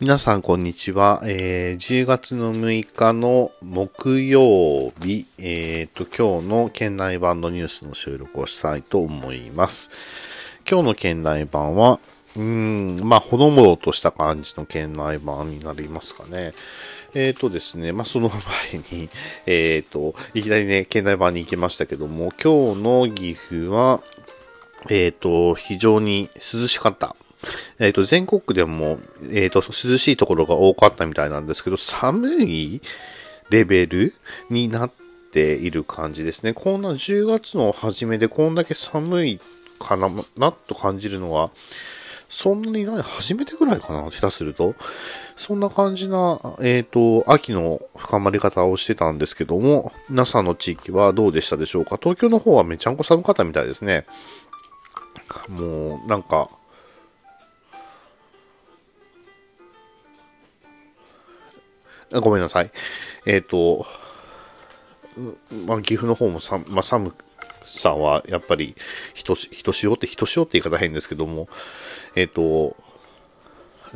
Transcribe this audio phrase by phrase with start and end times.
[0.00, 1.20] 皆さん、こんにちは。
[1.26, 9.90] えー、10月の6日の木曜日、えっ、ー、と、今日の県内版のニュースの収録をしたいと思います。
[10.66, 12.00] 今日の県内版は、
[12.34, 16.54] うん、まあ、ほのぼのとした感じの県内版になりますかね。
[17.12, 19.10] えっ、ー、とですね、まあ、その前に、
[19.44, 24.00] えっ、ー、と、いきなりね、県内版に行きましたけども、今日の岐阜は、
[24.88, 27.14] えっ、と、非常に涼しかった。
[27.78, 32.80] えっ、ー、と、全国でも、えっ、ー、と、涼しいところが多かったみたいなんですけど、寒い
[33.50, 34.14] レベル
[34.50, 34.90] になっ
[35.32, 36.52] ている感じですね。
[36.52, 39.40] こんな10月の初めでこんだけ寒い
[39.78, 41.50] かな、なっと感じるのは、
[42.30, 44.76] そんなにない、初めてぐらいかな、下手すると。
[45.36, 51.98] そんな感じな、えっ、ー、と、秋の深まり方をしてたんですけども、皆さんの地域はどうでしたでしょうか？
[52.00, 54.06] 東京の方はめちゃんこ寒かったみたいですね。
[55.48, 56.50] もう、なんか、
[62.12, 62.70] ごめんなさい。
[63.26, 63.86] えっ、ー、と、
[65.66, 67.14] まあ、岐阜の方もさ、まあ、寒
[67.64, 68.74] さんはやっぱり、
[69.14, 71.48] ひとし、ひとしおって、ひとしおって言い方変ですけども、
[72.16, 72.76] えっ、ー、と、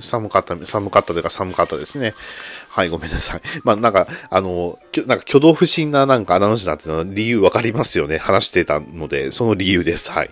[0.00, 2.14] 寒かった、寒かったというか寒かったですね。
[2.68, 3.40] はい、ごめんなさい。
[3.62, 8.18] まあ、なんか、あの、なんか挙動不審ななんかアナウンスだっていうのは理由わかりますよね。
[8.18, 10.10] 話してたので、その理由です。
[10.10, 10.30] はい。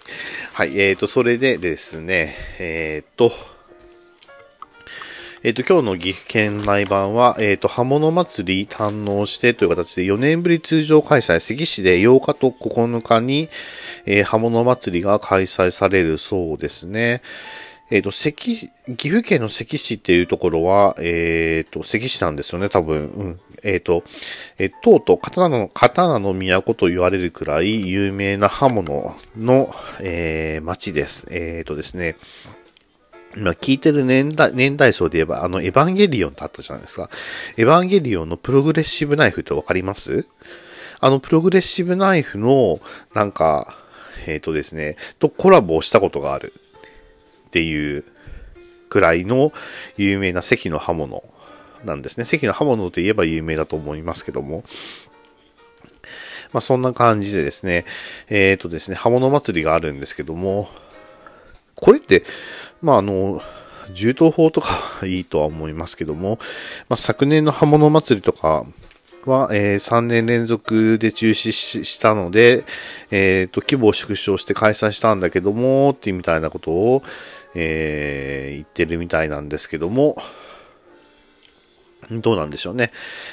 [0.53, 3.33] はい、えっ、ー、と、それでですね、えっ、ー、と、
[5.45, 13.49] えっ、ー、と、今日の岐阜県内版は、えっ、ー、と、刃物祭り堪能してという形で4年ぶり通常開催、関市で8日と9日に、
[14.07, 17.23] えー、刃物祭りが開催されるそうですね。
[17.91, 18.55] えっ、ー、と、関、
[18.97, 22.97] 岐阜県の関市っていうところは、えっ、ー、と、関市なんですよね、多分。
[22.97, 23.41] うん。
[23.65, 24.05] えっ、ー、と、
[24.59, 31.27] えー、とうとう刀の、刀の都と言われるくらい有名な刃物の、えー、町です。
[31.33, 32.15] えっ、とですね。
[33.37, 37.11] 今聞いてる年代、年代層で言えば、あの、エヴァンゲリオンってあったじゃないですか。
[37.57, 40.27] エヴァンゲリオンのプログレッシブナイフってわかります？
[41.01, 42.81] あの、プログレッシブナイフの、
[43.15, 43.79] なんか、
[44.27, 46.53] えっ、ー、とですね、とコラボをしたことがある
[47.49, 48.05] っていう
[48.89, 49.53] くらいの
[49.97, 51.25] 有名な関の刃物
[51.85, 52.25] なんですね。
[52.25, 54.65] 関の刃物と言えば有名だと思いますけども。
[56.53, 57.87] まあ、そんな感じでですね、
[58.29, 60.69] えっ、ー、とですね、刃物祭りがあるんですけども、
[61.83, 62.23] これって、
[62.81, 63.43] まあ、あの、
[63.93, 66.39] 銃刀法とかいいとは思いますけども、
[66.89, 68.65] まあ、昨年の刃物祭りとか
[69.27, 72.65] は、えー、3年連続で中止したので、
[73.11, 77.03] えっ、ー、と、規模を縮小して開催したんだけども、ってみたいなことを、
[77.57, 80.17] えー、言ってるみたいなんですけども、
[82.21, 82.91] どうなんでしょうね。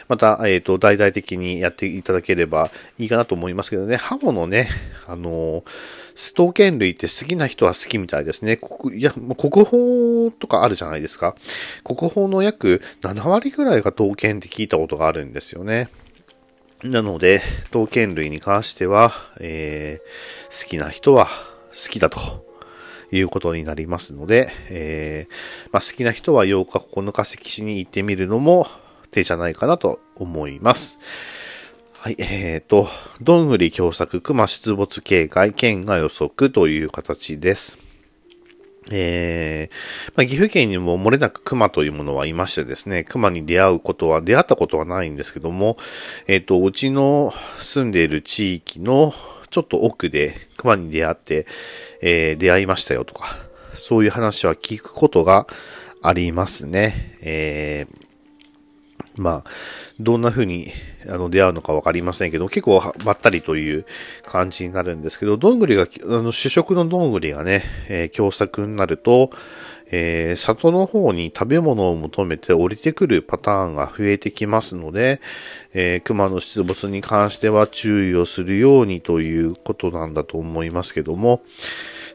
[0.07, 4.69] また、えっ、ー、と、大々的にやっていただければいいかなと思いますけどね、刃物ね、
[5.07, 5.63] あのー、
[6.15, 8.57] ストーケン類って好きな人は好きみたいですね。
[8.57, 11.35] 国、いや、国宝とかあるじゃないですか。
[11.83, 15.89] 国宝の約7割ぐらいが刀剣って聞いたことがあるんですよね。
[16.83, 21.27] なので、刀剣類に関しては、えー、好きな人は
[21.71, 22.48] 好きだと。
[23.11, 28.67] いうことになりますので、えー、まあ、好きな人は8日9日関市に行ってみるのも
[29.11, 30.99] 手じゃないかなと思います。
[31.97, 32.87] はい、えーと、
[33.21, 37.77] どんぐり共作熊出没警戒県が予測という形です。
[38.91, 45.77] えー、まあ、岐阜県にも漏れなく熊というものはいましてですね、熊に出会うことは、出会ったことはないんですけども、
[46.27, 49.13] えっ、ー、と、うちの住んでいる地域の
[49.49, 51.47] ちょっと奥で熊に出会って、
[52.01, 53.37] えー、出会いましたよとか、
[53.73, 55.47] そういう話は聞くことが
[56.01, 57.17] ありますね。
[57.21, 59.49] えー、まあ、
[59.99, 60.71] どんな風に
[61.07, 63.85] あの出会うのかわかりませんけど、結構ばったりという
[64.23, 69.31] 感じになるんですけど、どんぐりが、あの主食のどんぐりがね、えー、共作になると、
[69.91, 75.19] えー、里の方に食べ物を求めて降りてくるパターンが増えてきますので、
[75.73, 81.41] えー、熊の出没に関しては注意をするようにということなんだと思いますけども、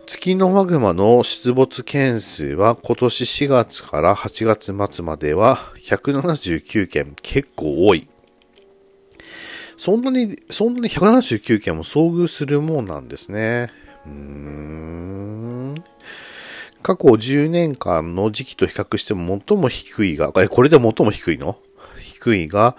[0.06, 8.06] 月のマグマの出没件数は今年4月から8月末までは179件、結構多い。
[9.76, 13.72] そんなに、そんなに179件も遭遇するもんなんですね。
[14.06, 15.33] うーん。
[16.84, 21.56] 過去10年間の時期と比較しても最も低いが、え、これで最も低いの？
[21.98, 22.76] 低いが、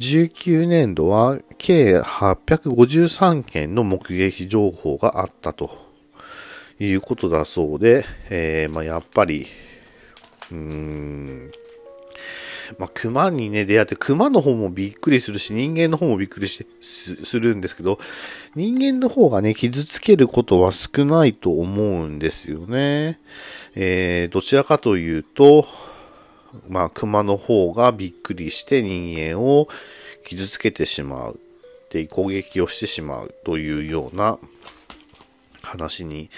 [0.00, 5.70] 19年度は計853件の目撃情報があったと
[6.80, 9.46] いうことだそうで、えー、まあ、やっぱり、
[10.50, 11.52] うーん、
[12.78, 17.98] まあ、熊にね、出会って、熊の方もびっくりするし、人間の方もびっくりしてするんですけど、
[18.54, 23.20] 人間の方がね、傷つけることは少ないと思うんですよね。
[23.74, 25.66] えー、どちらかというと、
[26.68, 29.68] まあ、熊の方がびっくりして人間を
[30.24, 31.40] 傷つけてしまう。
[31.90, 34.38] で、攻撃をしてしまうというような
[35.62, 36.30] 話に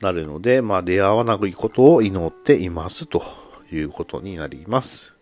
[0.00, 3.22] なるので、まあ、出会わないことを祈っていますと
[3.72, 5.19] いうことになります。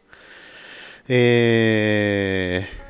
[1.09, 2.89] えー、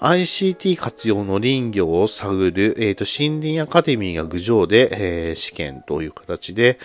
[0.00, 6.80] ICT 活用の林業を探る、えっ、ー、と、森林アカデミーが郡上で、えー、試験という形で、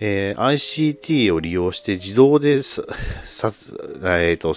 [0.00, 2.82] えー、ICT を利用して自動でさ、
[3.24, 4.54] さえっ、ー、と、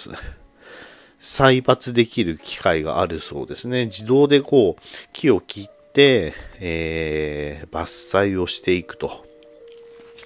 [1.20, 3.86] 採伐できる機械があるそうですね。
[3.86, 9.27] 自動でこう、木を切って、えー、伐採をしていくと。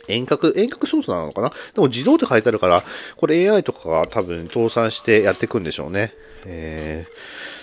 [0.09, 1.51] 遠隔、遠隔操作なのかな？
[1.75, 2.83] でも自動って書いてあるから、
[3.17, 6.13] これ AI とかが多分搭載してやっていくんでしょうね。
[6.45, 7.07] え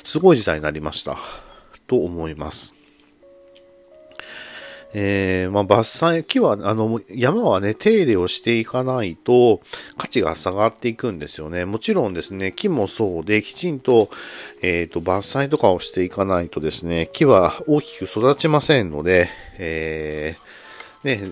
[0.04, 1.18] ー、すごい時代になりました。
[1.88, 2.76] と思います。
[4.92, 9.62] えー、まあ、伐採、木は、あの、山はね、手入れをしていかないと
[9.98, 11.66] 価値が下がっていくんですよね。
[11.66, 14.10] もちろんですね、木もそうで、きちんと、
[14.64, 21.32] えっ、ー、と、伐採とかをしていかないとですね、木は大きく育ちませんので、えー、ね、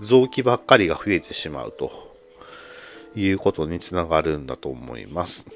[0.00, 1.90] 臓器ばっかりが増えてしまうと
[3.14, 5.46] いうことにつながるんだと思います。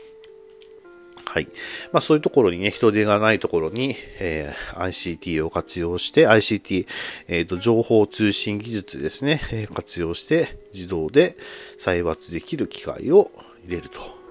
[1.25, 1.49] はい。
[1.93, 6.87] まあそういうところにね、人手がないところに、えー、ICT を活用して、ICT、
[7.29, 11.37] えっ、ー、と、情報通信技術ですね、え、活用して自動で
[11.79, 13.31] 裁伐できる機械を
[13.65, 14.22] 入れると。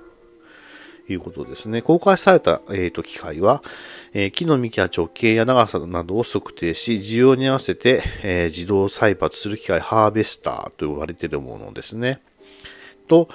[1.12, 1.82] いうことですね。
[1.82, 3.64] 公開された、えーと、機械は、
[4.14, 12.22] えー、木の幹や直径や長さなどを測定し、需要に合わせて、えー、自動採伐する機械、ハーベスターと呼ばれているものですね。
[13.12, 13.28] と、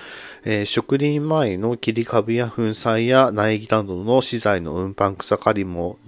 [0.44, 5.98] えー、植林前の切り株や粉砕や苗木などの資材の運搬草刈りも、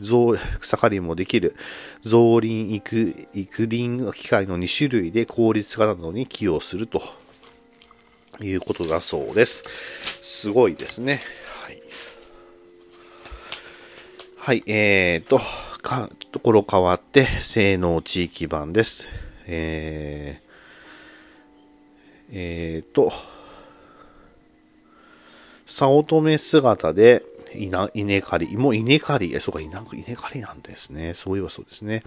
[0.61, 1.55] 草刈りもできる
[2.01, 7.03] 造林育育林機械の2種類で効率化などに寄与すると
[8.41, 9.65] いうことだそうです。
[10.23, 11.21] すごいですね。
[14.49, 14.63] はい。
[14.67, 15.43] えーと、
[15.83, 19.07] か、ところ変わって、性能地域版です。
[19.47, 23.13] えー、えーと、
[25.67, 27.23] 早乙女姿で、
[27.93, 29.97] 稲刈り、もう稲刈り、え、そうか、稲刈
[30.33, 31.13] りなんですね。
[31.13, 32.03] そういえばそうですね。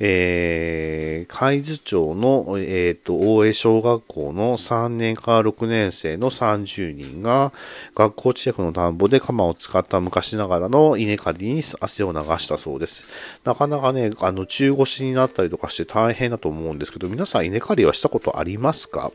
[0.00, 7.52] えー、海津町の、えっ、ー、と、大江小学校の3年から6年生の30人が、
[7.94, 13.06] 学校近くの田んぼで鎌を使った昔ながらの稲刈りに汗を流したそうです。
[13.44, 19.12] なかなかね、あの、中腰になったりとかして大変だと思うんですけど、皆さん稲刈りはしたことありますか？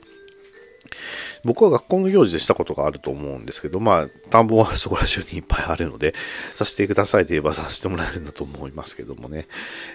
[1.44, 6.13] 僕は学校の行事でしたことがあると思うんですけど、まあ、田んぼはそこら中にいっぱいあるので、
[6.56, 9.47] させてくださいと言えばさせてもらえるんだと思いますけどもね。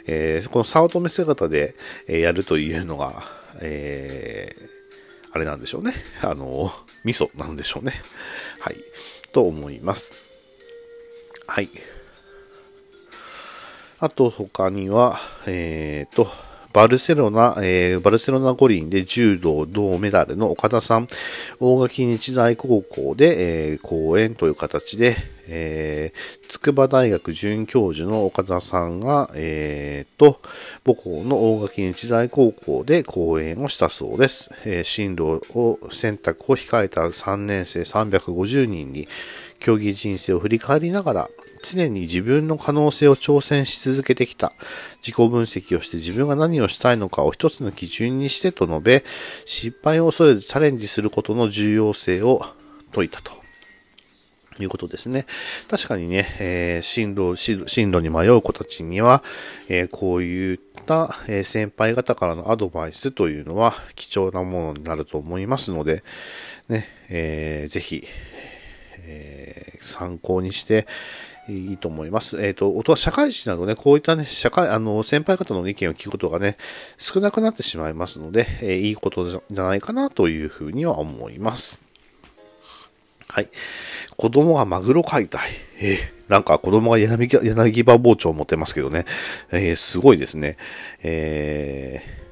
[0.07, 1.75] えー、この早乙女姿で、
[2.09, 3.25] えやるというのが、
[3.61, 4.69] えー、
[5.33, 5.93] あれなんでしょうね。
[6.23, 6.73] あの、
[7.05, 7.93] 味噌なんでしょうね。
[8.61, 8.77] はい。
[9.33, 10.17] と思います。
[11.47, 11.69] はい。
[13.99, 16.29] あと他には、えっ、ー、と、
[16.75, 21.07] バルセロナ、えー、バルセロナ五輪で柔道銅メダルの岡田さん、
[21.61, 25.17] 大垣日大高校で、えー、講演という形で、
[25.47, 30.41] えー、筑波大学准教授の岡田さんが、えー、と、
[30.85, 34.51] 母校の大垣日大高校で講演をしたそうです。
[34.65, 39.07] えー、進路を選択を控えた3年生350人に、
[39.61, 41.31] 競技人生を振り返りながら、
[41.65, 44.53] 常に自分の可能性を挑戦し続けてきた。
[45.03, 49.05] 自己分析をして自分が何をしたいのかを一つの基準にしてと述べ、
[49.45, 52.45] 失敗を恐れずチャレンジすることの重要性を
[52.93, 53.45] 説いたと。
[54.63, 55.27] いうことですね。
[55.69, 59.23] 確かにね、えー、進路、進路に迷う子たちには、
[59.69, 66.05] えー、こういった、え、先輩方からのアドバイスというのは貴重なものになると思いますので、
[66.69, 68.05] ね、えー、ぜひ、
[68.99, 70.87] え、参考にして、
[71.49, 72.43] いいと思います。
[72.43, 76.57] えっ、ー、と、音は社会人などね、こういったね、社会、あの、先輩方の意見を聞くことがね、
[76.97, 81.81] 少なくなってしまいますので、えー、いいことじゃないかなというふうには思います。
[83.29, 83.51] はい。
[84.17, 85.51] 子供がマグロ解体。
[85.81, 89.05] えー、なんか子供が柳柳葉包丁を持ってますけどね。
[89.51, 90.57] えー、すごいですね。
[91.03, 92.24] えー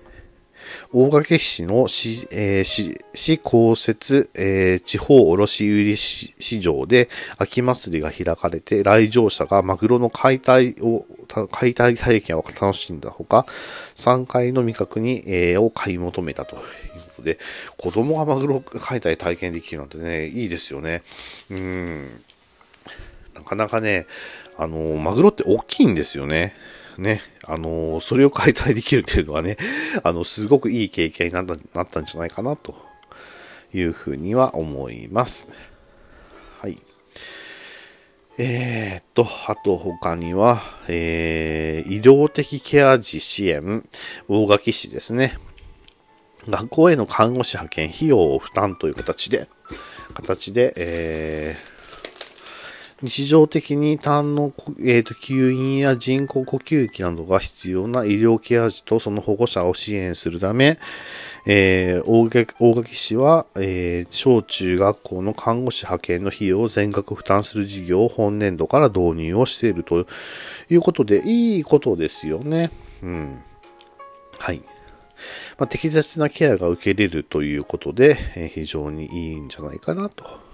[0.95, 7.09] 大垣市の市、えー、市、市公設、えー、地方卸売市場で
[7.39, 11.07] 秋祭りが開かれて、来場者がマグロの解体を、
[11.51, 13.47] 解体体験を楽しんだほか、
[13.95, 16.67] 3階の味覚に、えー、を買い求めたというこ
[17.17, 17.39] とで、
[17.79, 21.03] 子供がマグロ解体体験できるなんてね、いいですよね。
[21.51, 22.09] うん。
[23.35, 24.07] なかなかね、
[24.59, 26.55] あの、マグロって大きいんですよね。
[26.99, 29.57] ね、あの、それを解体できるっていうのはね、
[30.05, 32.75] あの、すごくいい経験になったなったんじゃないかなと
[33.75, 35.53] いうふうには思います。
[36.61, 36.79] はい。
[38.39, 43.87] えー、っと、あと他には、えー、医療的ケア児支援、
[44.29, 45.39] 大垣市ですね。
[46.49, 49.49] 学校への看護師派遣費用を負担という形で、
[50.15, 51.72] 形で、えー、
[53.03, 60.79] 日常的に痰の、えーと、吸引や人工呼吸器などが必要な医療ケア児とその保護者を支援するため、
[61.45, 70.07] えー、大垣大垣市は、えー、小中学校の看護師派遣の費用を全額負担する事業を本年度から導入をしていると
[70.71, 72.71] いうことで、いいことですよね。
[73.03, 73.43] うん。
[74.39, 74.63] はい。
[75.59, 80.52] まあ、適切なケアが受けれるということで、えー、非常にいいんじゃないかなと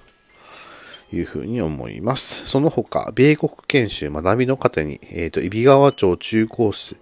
[1.13, 2.47] いうふうに思います。
[2.47, 6.97] その他、米国研修学びの糧に、えっ、ー、と、揖斐川町中高生、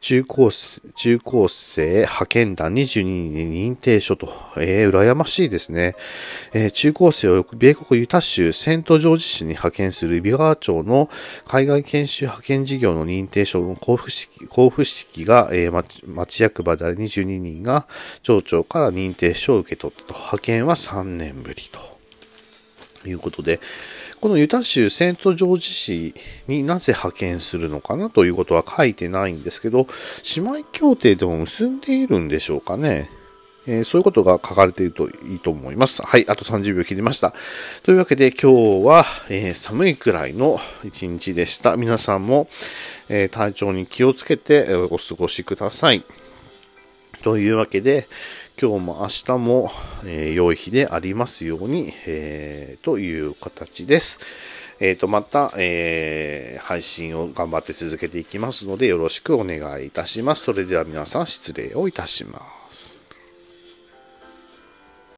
[0.00, 5.94] 中高生、中高生派遣団22人に認定書と、えー、羨ましいですね。
[6.52, 11.08] えー、中高生を米国ユタ州セントジョージ市に派遣する揖斐川町の
[11.46, 17.86] 海外研修派遣事業の認定書の交付式、交付式が、えー、町役場である22人が
[18.22, 20.14] 町長から認定書を受け取ったと。
[20.14, 21.93] 派遣は3年ぶりと。
[23.08, 23.60] いうことで、
[24.20, 26.14] このユタ州セントジョージ市
[26.48, 29.86] になぜ派遣するのかなということは書いてないんですけど、
[30.36, 33.10] 姉妹協定でも結んでいるんでしょうかね。
[33.66, 36.02] えー、そういうことが書かれているといいと思います。
[36.02, 37.34] はい、あと30秒切りました。
[37.82, 41.76] というわけで今日は、えー、寒いくらいの一日でした。
[41.76, 42.48] 皆さんも、
[43.08, 46.04] えー、体調に気をつけてお過ごしください。
[47.22, 48.06] というわけで、
[48.60, 49.70] 今日も明日も、
[50.04, 54.20] えー、良い日でありますように、えー、という形です。
[54.78, 60.44] えっ、ー、と、また、えー、配信を頑張って続けていきますので、よろしくお願いいたします。
[60.44, 62.93] それでは皆さん失礼をいたします。